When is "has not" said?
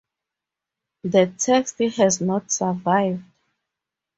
1.77-2.51